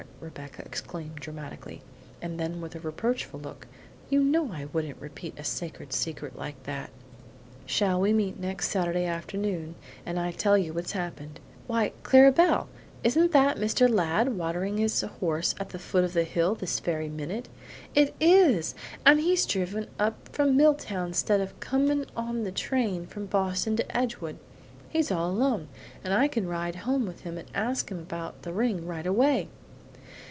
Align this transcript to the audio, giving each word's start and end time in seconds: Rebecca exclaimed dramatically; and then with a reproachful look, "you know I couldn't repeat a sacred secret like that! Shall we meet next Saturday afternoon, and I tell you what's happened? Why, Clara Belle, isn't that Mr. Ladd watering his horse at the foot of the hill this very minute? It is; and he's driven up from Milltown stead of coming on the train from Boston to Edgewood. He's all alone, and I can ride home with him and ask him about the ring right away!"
Rebecca 0.19 0.63
exclaimed 0.63 1.15
dramatically; 1.15 1.81
and 2.21 2.39
then 2.39 2.59
with 2.61 2.75
a 2.75 2.79
reproachful 2.79 3.39
look, 3.39 3.65
"you 4.09 4.23
know 4.23 4.51
I 4.51 4.65
couldn't 4.65 5.01
repeat 5.01 5.33
a 5.37 5.43
sacred 5.43 5.93
secret 5.93 6.35
like 6.37 6.61
that! 6.63 6.91
Shall 7.67 7.99
we 7.99 8.13
meet 8.13 8.39
next 8.39 8.69
Saturday 8.69 9.05
afternoon, 9.05 9.75
and 10.05 10.19
I 10.19 10.31
tell 10.31 10.57
you 10.57 10.73
what's 10.73 10.91
happened? 10.93 11.39
Why, 11.65 11.91
Clara 12.03 12.31
Belle, 12.31 12.67
isn't 13.03 13.31
that 13.31 13.57
Mr. 13.57 13.89
Ladd 13.89 14.29
watering 14.35 14.77
his 14.77 15.01
horse 15.01 15.53
at 15.59 15.69
the 15.69 15.79
foot 15.79 16.03
of 16.03 16.13
the 16.13 16.23
hill 16.23 16.53
this 16.55 16.79
very 16.79 17.09
minute? 17.09 17.47
It 17.95 18.13
is; 18.19 18.73
and 19.05 19.19
he's 19.21 19.45
driven 19.45 19.87
up 19.99 20.29
from 20.31 20.55
Milltown 20.57 21.13
stead 21.13 21.41
of 21.41 21.59
coming 21.59 22.05
on 22.15 22.43
the 22.43 22.51
train 22.51 23.07
from 23.07 23.25
Boston 23.25 23.75
to 23.77 23.97
Edgewood. 23.97 24.37
He's 24.89 25.11
all 25.11 25.29
alone, 25.29 25.67
and 26.03 26.13
I 26.13 26.27
can 26.27 26.47
ride 26.47 26.75
home 26.77 27.05
with 27.07 27.21
him 27.21 27.37
and 27.39 27.49
ask 27.55 27.89
him 27.91 27.99
about 27.99 28.43
the 28.43 28.53
ring 28.53 28.85
right 28.85 29.05
away!" 29.07 29.49